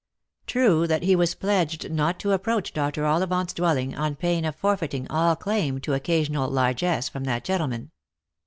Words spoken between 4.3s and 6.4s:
of forfeiting all claim to occa